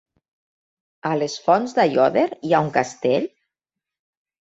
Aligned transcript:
A 1.09 1.09
les 1.19 1.35
Fonts 1.47 1.75
d'Aiòder 1.79 2.23
hi 2.47 2.55
ha 2.55 2.61
un 2.69 2.71
castell? 2.79 3.29